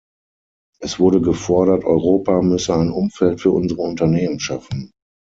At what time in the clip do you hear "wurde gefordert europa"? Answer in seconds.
0.97-2.41